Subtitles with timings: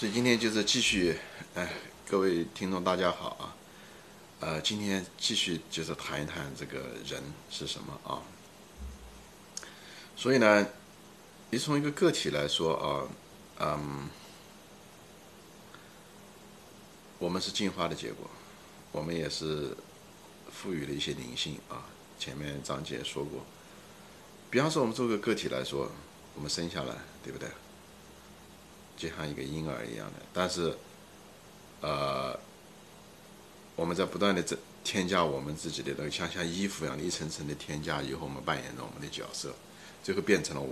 [0.00, 1.14] 所以今天就是继续，
[1.54, 1.74] 哎，
[2.08, 3.54] 各位听众大家好啊，
[4.40, 8.22] 呃，今天继续就是谈一谈这个人是什么啊。
[10.16, 10.66] 所以呢，
[11.50, 13.04] 你从一个个体来说啊，
[13.58, 14.08] 嗯，
[17.18, 18.26] 我们是进化的结果，
[18.92, 19.76] 我们也是
[20.50, 21.84] 赋予了一些灵性啊。
[22.18, 23.44] 前面张姐说过，
[24.48, 25.92] 比方说我们做个个体来说，
[26.34, 27.46] 我们生下来，对不对？
[29.00, 30.76] 就像一个婴儿一样的，但是，
[31.80, 32.38] 呃，
[33.74, 39.54] 我们在不断的增添加我们自己的那个像像衣服一样的一层层的添加以后，我们扮演着我们的角色，
[40.04, 40.62] 最后变成了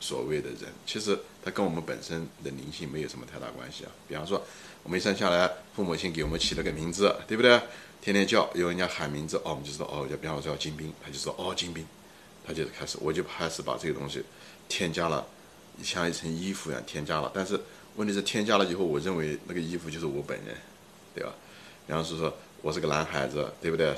[0.00, 0.70] 所谓的人。
[0.86, 3.90] 其实它跟我们本身的灵性没有什么太大关系啊。
[4.06, 4.44] 比方说，
[4.82, 7.58] 我们一生下来，父母亲给我们起了个名字，对不对？
[8.02, 11.86] 天天叫，有人家喊名字，哦，我们就知道，哦，叫比方说叫金兵，他就说，哦，金兵，
[12.44, 14.22] 他就开始，我就开始把这个东西
[14.68, 15.26] 添加了。
[15.82, 17.60] 像一层衣服一样添加了，但是
[17.96, 20.56] 问题是添加了以后，我认为那个衣服就是我本人，
[21.14, 21.32] 对吧？
[21.86, 23.94] 比方说说我是个男孩子，对不对？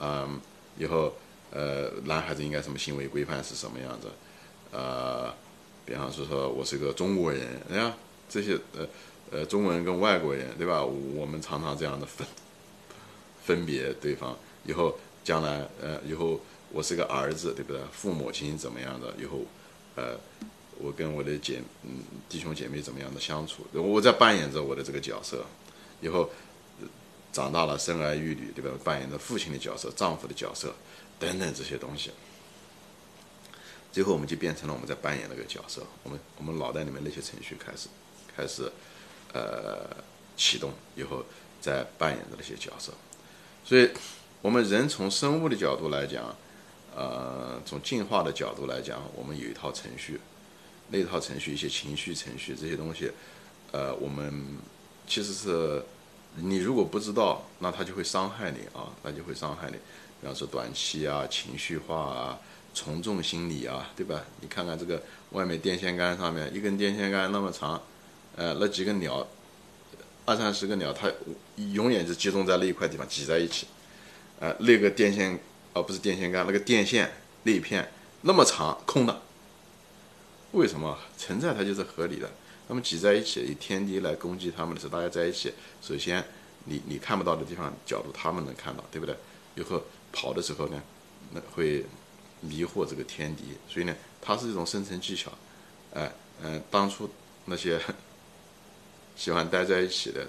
[0.00, 0.40] 嗯，
[0.76, 1.14] 以后
[1.50, 4.08] 呃，男孩子应该什么行为规范是什么样子？
[4.72, 5.32] 呃，
[5.84, 7.94] 比方说说我是个中国人，哎呀，
[8.28, 8.88] 这些呃
[9.30, 10.84] 呃中国人跟外国人，对吧？
[10.84, 12.26] 我们常常这样的分
[13.44, 14.36] 分别对方。
[14.64, 17.80] 以后将来呃，以后我是个儿子，对不对？
[17.92, 19.14] 父母亲怎么样的？
[19.20, 19.40] 以后。
[19.94, 20.18] 呃，
[20.78, 23.66] 我跟我的姐嗯弟兄姐妹怎么样的相处？
[23.72, 25.44] 我在扮演着我的这个角色，
[26.00, 26.30] 以后
[27.30, 28.70] 长大了生儿育女，对吧？
[28.82, 30.74] 扮演着父亲的角色、丈夫的角色
[31.18, 32.10] 等等这些东西，
[33.92, 35.86] 最后我们就变成了我们在扮演那个角色。
[36.04, 37.88] 我们我们脑袋里面那些程序开始
[38.34, 38.72] 开始
[39.34, 39.94] 呃
[40.38, 41.22] 启动，以后
[41.60, 42.92] 在扮演着那些角色。
[43.62, 43.90] 所以，
[44.40, 46.34] 我们人从生物的角度来讲。
[46.94, 50.20] 呃，从进化的角度来讲，我们有一套程序，
[50.88, 53.10] 那套程序一些情绪程序这些东西，
[53.70, 54.58] 呃，我们
[55.06, 55.82] 其实是
[56.36, 59.76] 你如果不知道，那它就会伤害你啊，那就会伤害你。
[60.20, 62.38] 比方说短期啊，情绪化啊，
[62.74, 64.22] 从众心理啊，对吧？
[64.40, 67.80] 你看看这个外面电线杆上面一根电线杆那么长，
[68.36, 69.26] 呃，那几个鸟，
[70.26, 71.10] 二三十个鸟，它
[71.72, 73.66] 永远是集中在那一块地方挤在一起，
[74.40, 75.38] 呃，那个电线。
[75.74, 77.10] 而不是电线杆，那个电线
[77.44, 77.90] 那一片
[78.22, 79.22] 那么长空的，
[80.52, 81.54] 为什么存在？
[81.54, 82.30] 它就是合理的。
[82.68, 86.24] 它们挤在一起，以天敌来攻击它们的时候，大家在一起，首先
[86.64, 89.14] 你你看不到的地方角度，他们能看到，对不对？
[89.56, 89.82] 以后
[90.12, 90.80] 跑的时候呢，
[91.32, 91.84] 那会
[92.40, 95.30] 迷惑这个天敌，所以呢，它是一种生存技巧。
[95.92, 96.10] 哎，
[96.42, 97.10] 嗯，当初
[97.46, 97.78] 那些
[99.16, 100.26] 喜欢待在一起的，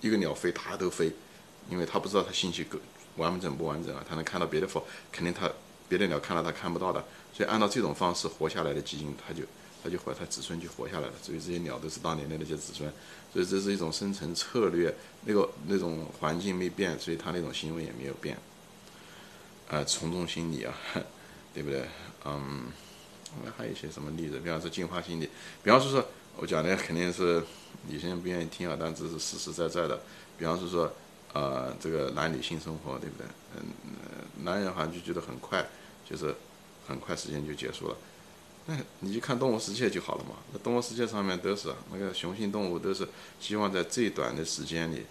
[0.00, 1.12] 一个鸟飞，它都飞，
[1.68, 2.78] 因为它不知道它信息够。
[3.16, 4.04] 完整不完整啊？
[4.08, 5.50] 它能看到别的鸟，肯定它
[5.88, 7.04] 别的鸟看到它看不到的。
[7.32, 9.42] 所以按照这种方式活下来的基因，它就
[9.82, 11.12] 它就活，它子孙就活下来了。
[11.22, 12.90] 所以这些鸟都是当年的那些子孙。
[13.32, 14.94] 所以这是一种生存策略，
[15.24, 18.38] 那个那种环境没变，所以它那种行为也没有变。
[19.68, 20.74] 啊，从众心理啊，
[21.52, 21.84] 对不对？
[22.24, 22.66] 嗯，
[23.44, 24.38] 那还有一些什么例子？
[24.38, 25.28] 比方说进化心理，
[25.62, 26.06] 比方说说
[26.36, 27.42] 我讲的肯定是
[27.88, 30.00] 有些人不愿意听啊，但这是实实在在的。
[30.38, 30.92] 比方说说。
[31.36, 33.26] 呃，这个男女性生活，对不对？
[33.56, 33.62] 嗯，
[34.42, 35.62] 男人好像就觉得很快，
[36.08, 36.34] 就是
[36.88, 37.96] 很快时间就结束了。
[38.64, 40.36] 那你就看动物世界就好了嘛。
[40.50, 43.06] 那动物世界上面都是那个雄性动物，都是
[43.38, 45.04] 希望在最短的时间里，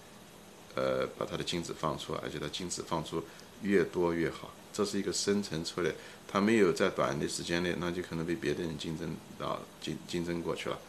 [0.74, 3.24] 呃，把它的精子放出，而且它精子放出
[3.62, 4.50] 越多越好。
[4.74, 5.94] 这是一个生存策略。
[6.28, 10.80] 它没有在短的时间内，那就可能被别的人竞争到竞竞争过去了。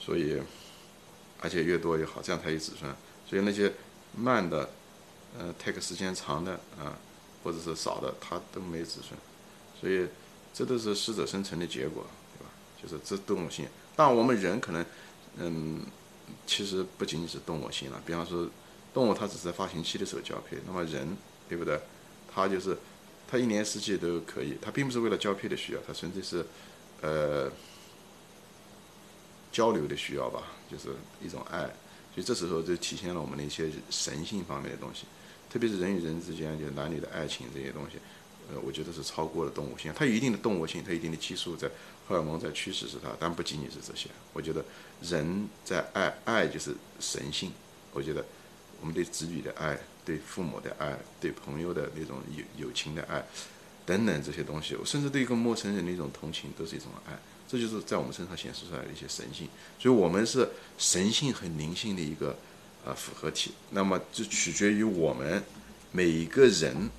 [0.00, 0.42] 所以，
[1.40, 2.92] 而且越多越好，这样才有子孙。
[3.30, 3.72] 所以那些。
[4.16, 4.68] 慢的，
[5.38, 6.96] 呃，take 时间长的啊，
[7.42, 9.18] 或者是少的，它都没子孙，
[9.80, 10.08] 所以
[10.52, 12.06] 这都是适者生存的结果，
[12.38, 12.50] 对吧？
[12.82, 13.66] 就是这动物性。
[13.96, 14.84] 但我们人可能，
[15.38, 15.80] 嗯，
[16.46, 18.00] 其实不仅仅是动物性了。
[18.06, 18.48] 比方说，
[18.92, 21.16] 动物它只是在发情期的时候交配，那么人，
[21.48, 21.80] 对不对？
[22.32, 22.76] 它就是，
[23.28, 26.44] 它一年四季都可以，它并不是为了交配的需要，它纯粹是，
[27.00, 27.50] 呃，
[29.52, 30.88] 交流的需要吧，就是
[31.24, 31.70] 一种爱。
[32.14, 35.04] 所以这时候就体现了我们的一些神性方面的东西，
[35.50, 37.98] 特别是人与人之间就男女的爱情这些东西，
[38.52, 39.92] 呃，我觉得是超过了动物性。
[39.96, 41.68] 它有一定的动物性，它一定的激素在
[42.06, 44.08] 荷尔蒙在驱使着它，但不仅仅是这些。
[44.32, 44.64] 我觉得
[45.02, 47.50] 人在爱爱就是神性。
[47.92, 48.24] 我觉得
[48.80, 53.24] 我们对子女的爱、对父母的爱、对朋友的那种友友情的爱
[53.86, 57.18] 等等这些东西，甚至对一个陌生人的一种同情，都是一种爱。
[57.48, 59.48] 这就是在我们身上显示出来的一些神性，
[59.78, 60.48] 所以我们是
[60.78, 62.36] 神性和灵性的一个
[62.84, 63.52] 呃复合体。
[63.70, 65.42] 那么就取决于我们
[65.92, 66.90] 每一个人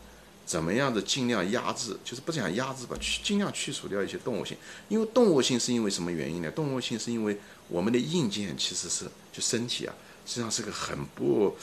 [0.45, 4.55] 怎么样的尽量压制，就是不讲压制吧，去尽量去除掉一些动物性。
[4.87, 6.51] 因为动物性是因为什么原因呢？
[6.51, 7.37] 动物性是因为
[7.67, 9.93] 我们的硬件其实是就身体啊，
[10.25, 11.57] 实际上是个很不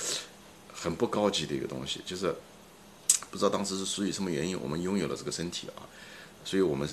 [0.74, 2.34] 很不高级的一个东西，就是
[3.30, 5.86] 不知道当时是属于什么原因，我们拥有了这个身体啊，
[6.44, 6.86] 所以我们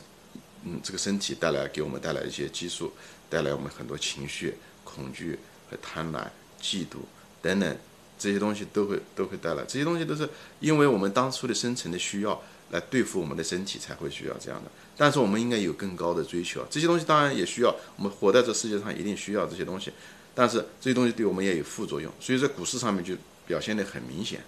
[0.66, 2.92] 嗯，这个身体带来给我们带来一些激素，
[3.30, 5.40] 带来我们很多情绪、恐惧
[5.70, 6.28] 和贪婪、
[6.62, 6.98] 嫉妒
[7.42, 7.78] 等等。
[8.18, 10.28] 这些东西都会都会带来，这些东西都是
[10.60, 14.70] 因为我们当初的生存的需要来对付我们的身体才会需要这样的。
[14.98, 19.94] 但是我们应该有更高的追求，这些东西当然也需要，我们活在这世界上一定需要这些东西。
[20.36, 23.16] 但是这些东西对我们也有副作用，所以在股市上面就
[23.48, 24.44] 表现得很明显，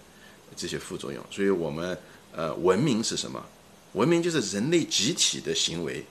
[0.53, 1.23] 这些副作用。
[1.31, 1.97] 所以我们
[2.33, 3.41] 呃，文明是什么？
[3.93, 6.05] 文明就是人类集体的行为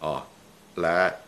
[0.00, 0.26] 啊，
[0.76, 1.20] 来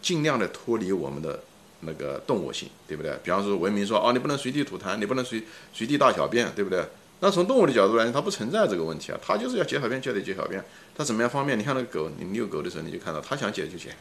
[0.00, 1.42] 尽量的脱离我们的。
[1.86, 3.14] 那个动物性，对不对？
[3.22, 5.44] 比方说文明说，哦，你不能随地吐痰，你不能随
[5.74, 6.82] 随地大小便，对不对？
[7.20, 10.64] 那从动物的角度来讲，它不存在这个问题啊，它就是要解小便就得解小便，
[10.96, 11.58] 它怎么样方便？
[11.58, 13.94] 你看那个狗，你遛狗的时候你就看到，它想解就解。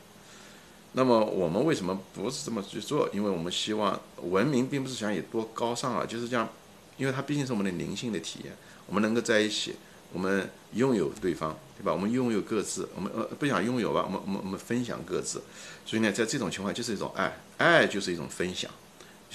[0.93, 3.09] 那么我们为什么不是这么去做？
[3.11, 6.47] 因为我们希望文明并不是想有多高尚啊，就是这样，
[6.95, 8.55] 因为它毕竟是我们的灵性的体验，
[8.87, 9.75] 我们能够在一起。
[10.13, 11.91] 我们拥有对方，对吧？
[11.91, 14.03] 我们拥有各自，我们呃不想拥有吧？
[14.05, 15.41] 我们我们我们分享各自，
[15.85, 18.71] 所以呢，在这种情况就是一种爱，爱就是一种分享，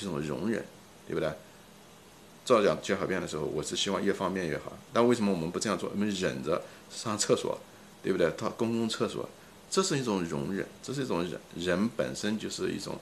[0.01, 0.65] 一种容忍，
[1.07, 1.31] 对不对？
[2.45, 4.73] 照讲解小便的时候，我是希望越方便越好。
[4.93, 5.91] 但为什么我们不这样做？
[5.91, 7.59] 我们忍着上厕所，
[8.03, 8.31] 对不对？
[8.39, 9.29] 到公共厕所，
[9.71, 11.39] 这是一种容忍，这是一种忍。
[11.57, 12.99] 人本身就是一种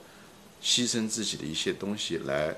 [0.61, 2.53] 牺牲自己的一些东西来，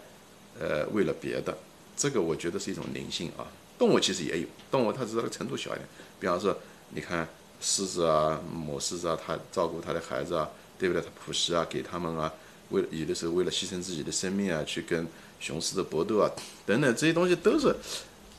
[0.60, 1.56] 呃，为了别的，
[1.96, 3.46] 这个我觉得是一种灵性啊。
[3.80, 5.88] 动物其实也有，动物它只是那个程度小一点。
[6.20, 6.56] 比方说，
[6.90, 7.26] 你看
[7.62, 11.02] 狮子啊，母狮子啊，它照顾它的孩子啊，对不对？
[11.02, 12.32] 它捕食啊，给他们啊，
[12.72, 15.08] 为有的时候为了牺牲自己的生命啊，去跟
[15.40, 16.30] 雄狮的搏斗啊，
[16.66, 17.74] 等等这些东西都是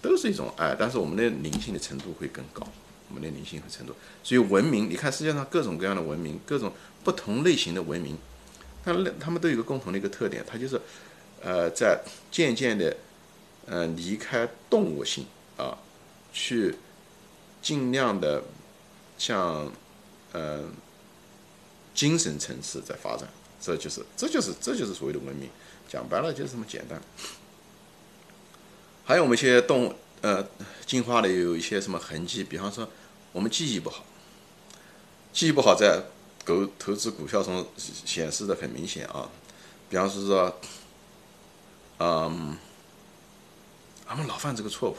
[0.03, 0.77] 都是一种爱。
[0.79, 2.67] 但是我们的灵性的程度会更高，
[3.09, 3.95] 我们的灵性和程度。
[4.23, 6.71] 所以文明，你看世界上各种各样的文明，各种
[7.03, 8.15] 不同类型的文明，
[8.85, 10.79] 它它们都有一个共同的一个特点，它就是
[11.43, 11.99] 呃，在
[12.31, 12.95] 渐渐的。
[13.67, 15.27] 嗯，离开动物性
[15.57, 15.79] 啊，
[16.33, 16.77] 去
[17.63, 18.43] 尽量的
[19.17, 19.71] 向
[20.33, 20.73] 嗯
[21.95, 23.29] 精神层次在发展，
[23.61, 25.49] 这就是这就是这就是所谓的文明。
[25.89, 27.01] 讲白了就是这么简单。
[29.05, 30.45] 还有我们一些动物呃
[30.85, 32.89] 进化的有一些什么痕迹，比方说
[33.33, 34.05] 我们记忆不好，
[35.33, 36.03] 记忆不好在
[36.45, 39.31] 狗投资股票中显示的很明显啊。
[39.89, 40.59] 比方说，
[41.99, 42.57] 嗯。
[44.11, 44.97] 他们老犯这个错误，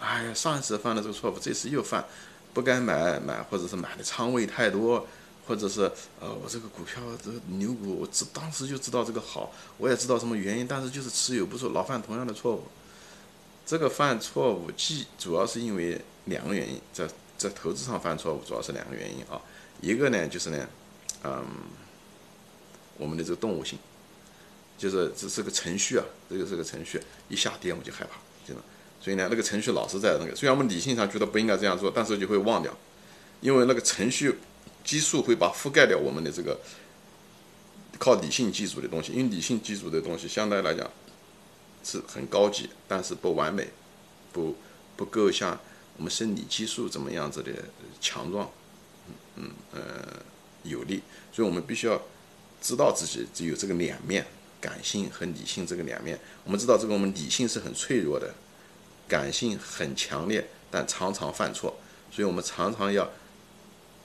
[0.00, 2.04] 哎呀，上一次犯了这个错误，这次又犯，
[2.52, 5.06] 不该买买，或者是买的仓位太多，
[5.46, 5.82] 或者是
[6.18, 12.64] 呃，我这个股票这个牛股，我知当时就知道这个好，我也知道什么原因，但是就是持有不住，老犯同样的错误。
[13.64, 19.40] 这个犯错误，既主要是因为两个原因，在在投资上犯错误，主要是两个原因啊。
[19.80, 20.68] 一个呢，就是呢，
[21.22, 21.46] 嗯，
[22.96, 23.78] 我们的这个动物性，
[24.76, 28.18] 就是这是个程序啊，这个是个程序，一下跌我就害怕。
[29.00, 32.76] 所以呢，那个程序老是在那个，虽然我们理性上觉得不应该这样做，但是就会忘掉，
[33.40, 34.34] 因为那个程序
[34.84, 36.58] 激素会把覆盖掉我们的这个
[37.98, 40.90] 靠理性记住的东西，因为理性记住的东西相对来讲
[41.84, 43.68] 是很高级，但是不完美，
[44.32, 44.56] 不
[44.96, 45.58] 不够像
[45.96, 47.52] 我们生理激素怎么样子的
[48.00, 48.50] 强壮，
[49.36, 49.80] 嗯呃
[50.64, 51.02] 有力，
[51.32, 52.02] 所以我们必须要
[52.60, 54.26] 知道自己只有这个两面。
[54.60, 58.34] 感性和理性这个两面，我们知道这个我们理性是很脆弱的，
[59.08, 61.74] 感性很强烈，但常常犯错，
[62.10, 63.08] 所以我们常常要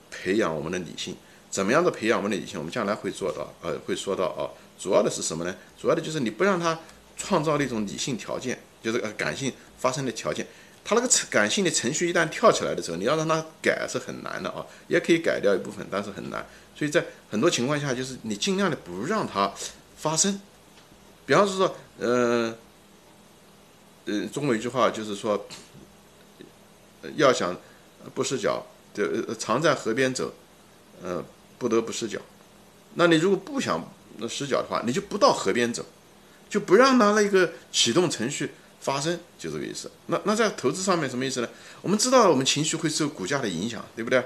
[0.10, 1.16] 培养我们的理性。
[1.52, 2.58] 怎么样的培养我们的理性？
[2.58, 4.50] 我们将来会做到，呃，会说到啊。
[4.80, 5.54] 主要的是什么呢？
[5.80, 6.80] 主要的就是你不让他
[7.18, 10.48] 创造那种理性条件，就是呃感性发生的条件。
[10.86, 16.46] 他那个程感性的程序一旦跳起来的时候，你要让他改是很难的啊，也可以改掉一部分，但是很难。
[16.76, 19.52] 所以在很多情况下，就是你尽量的不让他。
[19.96, 20.42] 发生，
[21.26, 22.54] 比方说，呃，
[24.34, 25.46] 中国一句话就是说，
[27.16, 27.56] 要想
[28.16, 30.34] 不失脚，就常在河边走，
[31.04, 31.24] 呃，
[31.60, 32.20] 不得不失脚。
[32.96, 33.88] 那你如果不想
[34.28, 35.86] 失脚的话，你就不到河边走，
[36.50, 38.50] 就不让它那个启动程序
[38.80, 39.92] 发生，就这个意思。
[40.08, 41.48] 那那在投资上面什么意思呢？
[41.84, 44.26] 我们知道我们情绪会受股价的影响，对不对？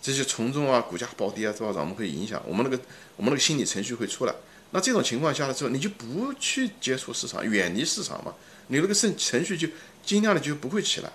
[0.00, 2.80] 这些从众啊，股价暴跌啊，多少我们会影响我们那个
[3.16, 4.32] 我们那个心理程序会出来。
[4.72, 8.34] 那这种情况下的时候，你就不去接触市场，远离市场嘛，
[8.66, 9.68] 你那个程程序就
[10.04, 11.12] 尽量的就不会起来，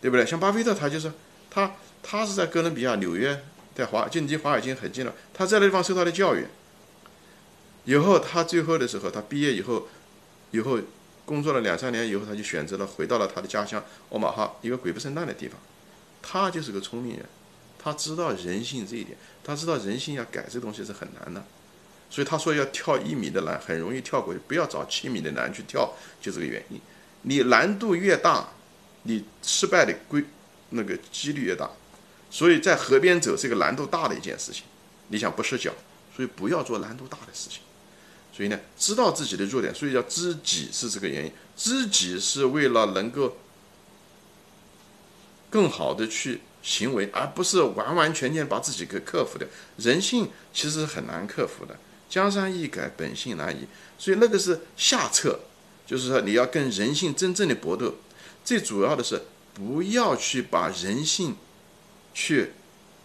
[0.00, 0.26] 对不对？
[0.26, 1.12] 像巴菲特他就是
[1.50, 6.46] 他他是在哥伦比亚纽约，在华就离华尔街很近了，他在那地方受到的教育，
[7.84, 9.88] 以后他最后的时候，他毕业以后，
[10.50, 10.78] 以后
[11.24, 15.58] 工作了两三年以后，他就选择了回到了他的家乡奥马哈一个鬼不生蛋的地方。
[16.20, 17.24] 他就是个聪明人，
[17.78, 21.44] 他知道人性这一点，他知道人性要改这东西是很难的，
[22.10, 26.80] 所以他说要跳一米的栏很容易跳过去，不要找七米的栏去跳，就这个原因。
[27.22, 28.48] 你难度越大，
[29.02, 30.24] 你失败的规
[30.70, 31.70] 那个几率越大。
[32.30, 34.64] 所以在河边走是一个难度大的一件事情，
[35.08, 35.72] 你想不失脚，
[36.14, 37.60] 所以不要做难度大的事情。
[38.32, 41.32] 所以呢，知道自己的弱点，所以叫知己是这个原因。
[41.56, 43.36] 知己是为了能够
[45.50, 49.48] 更好的去行为，而不是完完全全把自己给克服掉。
[49.78, 51.76] 人性其实很难克服的，
[52.08, 53.66] 江山易改，本性难移。
[53.98, 55.40] 所以那个是下策，
[55.86, 57.94] 就是说你要跟人性真正的搏斗。
[58.44, 59.22] 最主要的是
[59.52, 61.36] 不要去把人性
[62.14, 62.52] 去，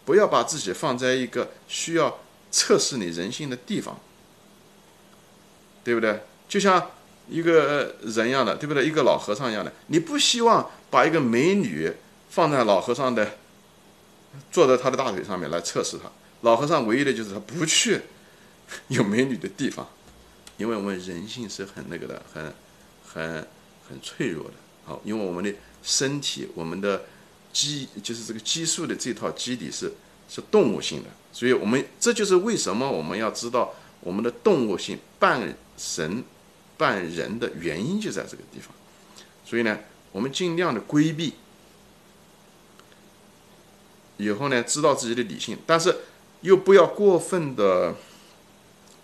[0.06, 2.20] 不要把自己放在一个需要
[2.52, 4.00] 测试你人性的地方。
[5.86, 6.22] 对不对？
[6.48, 6.92] 就像
[7.28, 8.86] 一个人一样的，对不对？
[8.86, 11.92] 一个老和尚一样的，你不希望把一个美女
[12.30, 13.38] 放在老和尚的，
[14.50, 16.10] 坐在他的大腿上面来测试他。
[16.40, 18.00] 老和尚唯一的就是他不去
[18.90, 19.88] 有美女的地方，
[20.58, 22.54] 因为我们人性是很那个的，很
[23.06, 23.48] 很
[23.88, 24.54] 很脆弱的。
[24.86, 27.04] 好，因为我们的身体，我们的
[27.52, 29.92] 基就是这个激素的这套基底是
[30.30, 35.56] 是动物性的，所以我们这就是为什么我们要知道我们的动物性半。
[35.76, 36.24] 神
[36.78, 38.72] 半人的原因就在这个地方，
[39.44, 39.80] 所以呢，
[40.12, 41.34] 我们尽量的规避，
[44.18, 45.98] 以后呢，知道自己的理性，但是
[46.42, 47.96] 又不要过分的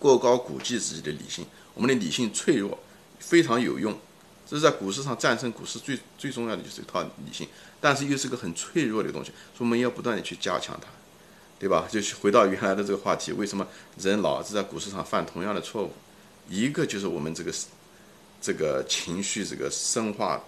[0.00, 1.46] 过高估计自己的理性。
[1.74, 2.76] 我们的理性脆弱，
[3.20, 3.96] 非常有用，
[4.44, 7.46] 这是在股市上战胜股市最最重要的就是一套理性，
[7.80, 10.88] 但是又是个很脆弱的东西，所以我们要不断的去加强它，
[11.60, 11.86] 对吧？
[11.88, 13.66] 就回到原来的这个话题，为什么
[13.98, 15.92] 人老是在股市上犯同样的错误？
[16.48, 17.54] 一个就是我们这个
[18.42, 20.42] 这个情绪这个深化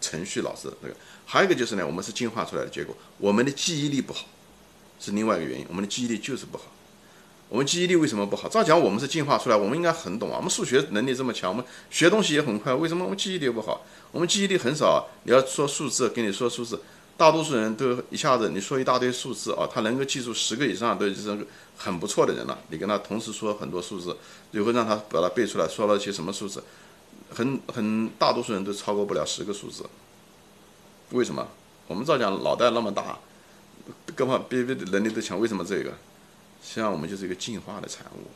[0.00, 0.94] 程序老是那个，
[1.26, 4.26] 还有一个就是呢，我们是进化出来的结果，我们的记忆力不好，
[5.00, 6.64] 是另外一个原因，我们的记忆力就是不好。
[7.50, 8.48] 我们记忆力为什么不好？
[8.48, 13.84] 照讲我们是进化出来，我们应该很懂啊，我们数学能力这么强，我们学东西也很快，为什么我们记忆力不好？
[14.12, 16.80] 我们记忆力很少，你要说数字，跟你说数字。
[17.16, 22.56] 大多数人都一下子你说一大堆数字啊，他能够记住十个以上都是很不错的人了。
[22.68, 24.16] 你跟他同时说很多数字，
[24.52, 26.62] 就会让他把它背出来，说了些什么数字，
[27.34, 29.84] 很很大多数人都超过不了十个数字。
[31.10, 31.48] 为什么？
[31.88, 33.18] 我们照讲脑袋那么大，
[34.14, 35.92] 各方别别的能力都强，为什么这个？
[36.62, 38.30] 实际上我们就是一个进化的产物。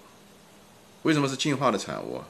[1.02, 2.22] 为什么是进化的产物？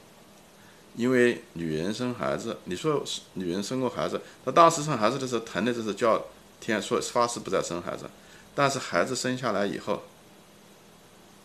[0.97, 6.25] 因为女人生孩子，你说女人生过孩子，她当时生孩子的时候疼的就是叫。
[6.61, 8.09] 天说发誓不再生孩子，
[8.55, 10.05] 但是孩子生下来以后，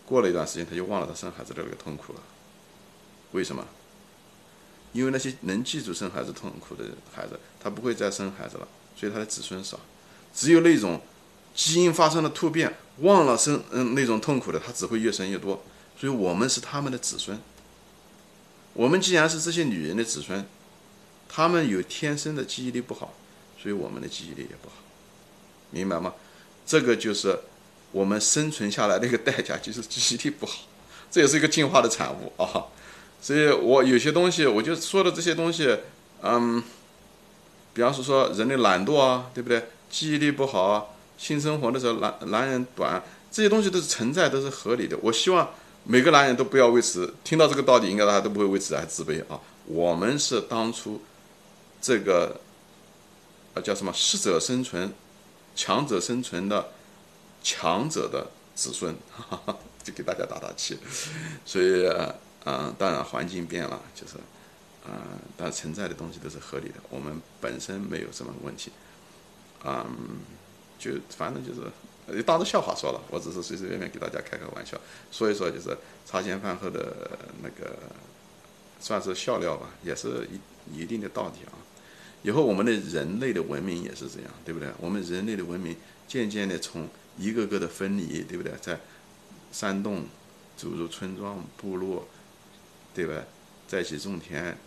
[0.06, 2.22] 过了一段时间，他就忘了他生孩子的那个痛苦了。
[3.34, 3.66] 为什么？
[4.94, 9.78] 因为那些能记住生孩子痛苦的孩子，他不会再生孩子了，所以他的子孙少。
[10.34, 11.02] 只有那种
[11.54, 15.64] 基因发生了突变，忘了生嗯那种痛苦的，他只会越生越多。
[16.00, 17.40] 所以我们是他们的子孙。
[18.74, 20.46] 我们既然是这些女人的子孙，
[21.28, 23.14] 他们有天生的记忆力不好，
[23.62, 24.76] 所以我们的记忆力也不好。
[25.72, 26.14] 明白吗？
[26.66, 27.38] 这个就是
[27.92, 30.60] 我们生存下来的一个代价，就是记忆力不好，
[31.12, 32.66] 这也是一个进化的产物啊。
[33.22, 35.78] 所以我有些东西，我就说的这些东西，
[36.22, 36.64] 嗯，
[37.74, 39.68] 比方说说人的懒惰啊，对不对？
[39.90, 40.86] 记忆力不好啊，
[41.20, 44.98] 性生活的时候男男人短，这些东西都是存在，都是合理的。
[45.04, 45.48] 我希望
[45.84, 49.40] 每个男人都不要为此听到这个道理，应该大家都不会为此而自卑啊。
[49.66, 51.00] 我们是当初
[51.80, 52.40] 这个
[53.54, 54.92] 呃叫什么适者生存。
[55.56, 56.72] 强者生存的
[57.44, 58.96] 强者的子孙，
[59.84, 60.78] 就给大家打打气。
[61.44, 61.86] 所以，
[62.46, 64.14] 嗯，当然环境变了，就是，
[64.88, 64.94] 嗯，
[65.36, 66.76] 但存在的东西都是合理的。
[66.90, 68.72] 我们本身没有什么问题，
[69.66, 69.86] 嗯，
[70.80, 73.02] 就反正就是当着笑话说了。
[73.12, 74.80] 我只是随随便便给大家开开玩笑，
[75.12, 77.12] 说一说就是茶前饭后的
[77.44, 77.78] 那个，
[78.80, 81.54] 算是笑料吧，也是一一定的道理啊。
[82.24, 84.70] 以后我们的人类的文明也是这样，对不对？
[84.80, 85.76] 我们人类的文明
[86.08, 88.52] 渐渐的从一个个的分离，对不对？
[88.62, 88.80] 在
[89.52, 90.06] 山洞
[90.58, 92.08] 走入村庄、部落，
[92.94, 93.24] 对吧？
[93.68, 94.58] 在一起种田，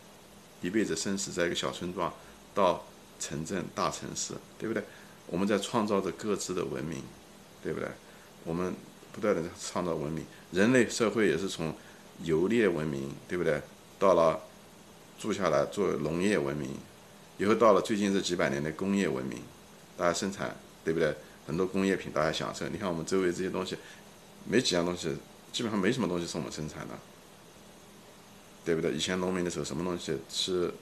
[0.60, 2.12] 一辈子生死在一个小村庄，
[2.54, 2.86] 到
[3.18, 4.82] 城镇、大城市，对不对？
[5.26, 7.02] 我们在创造着各自的文明，
[7.62, 7.88] 对不对？
[8.44, 8.74] 我们
[9.12, 11.74] 不断的创造文明，人类社会也是从
[12.22, 13.60] 游猎文明，对不对？
[13.98, 14.40] 到了
[15.18, 16.70] 住下来做农业文明。
[17.38, 19.38] 以后到了最近这几百年的工业文明，
[19.96, 21.14] 大家生产对不对？
[21.46, 22.68] 很多工业品大家享受。
[22.68, 23.76] 你看我们周围这些东西，
[24.44, 25.16] 没几样东西，
[25.52, 26.94] 基本上没什么东西是我们生产的，
[28.64, 28.92] 对不对？
[28.92, 30.72] 以前农民的时候，什么东西吃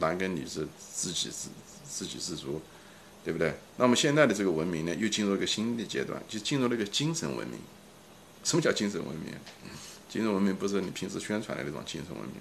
[0.00, 1.48] 男耕女织，自给自
[1.88, 2.60] 自给自足，
[3.24, 3.54] 对不对？
[3.76, 7.58] 那么现在的这个文明呢，又进入一个新的阶段，就进入了一个精神文明。
[8.42, 9.34] 什么叫精神文明？
[10.08, 12.36] 精神文明不是你平时宣传的那种精神文明，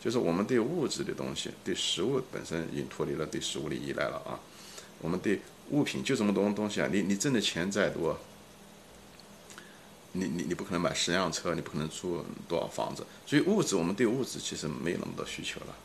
[0.00, 4.40] 就是我们对物质的东西，对食物本身已经脱离了对食物的依赖了啊。
[5.00, 8.18] 我们对物品就这么多东西啊，你你挣的钱再多。
[10.12, 15.76] 你你你不可能买十辆车，你不可能住多少房子，所以物质我们对物质其实没有那么多需求了，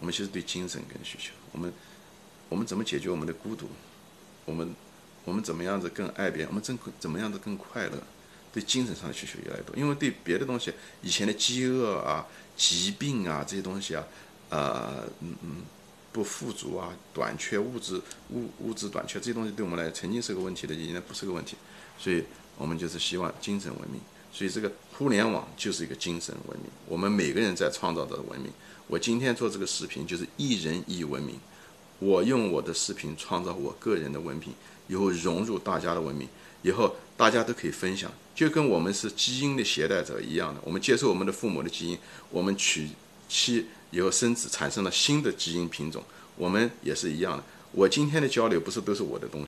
[0.00, 1.30] 我们其实对精神更需求。
[1.52, 1.72] 我们
[2.48, 3.68] 我们怎么解决我们的孤独？
[4.48, 4.74] 我们
[5.24, 6.48] 我们怎么样子更爱别人？
[6.48, 8.02] 我们怎怎么样子更快乐？
[8.52, 12.26] 对精神上的需求越来越多，因为对别的东西，以前的饥饿啊、
[12.56, 14.04] 疾病啊这些东西啊，
[14.48, 15.56] 呃嗯嗯
[16.12, 18.00] 不富足啊、短缺物质
[18.30, 21.56] 物物质短缺这些东西对我们来曾经是个问题的，现在不是个问题，
[21.98, 22.24] 所以。
[22.60, 24.00] 我们就是希望精神文明，
[24.32, 26.68] 所以这个互联网就是一个精神文明。
[26.88, 28.50] 我们每个人在创造的文明。
[28.88, 31.38] 我今天做这个视频就是一人一文明，
[31.98, 34.54] 我用我的视频创造我个人的文明，
[34.86, 36.28] 以后融入大家的文明，
[36.62, 40.60] 以后大家都可以分享，就跟我们是基因的携带者一样的。
[40.64, 41.98] 我们接受我们的父母的基因，
[42.30, 42.88] 我们娶
[43.28, 46.02] 妻以后生子产生了新的基因品种，
[46.36, 47.44] 我们也是一样的。
[47.72, 49.46] 我今天的交流不是都是我的东西。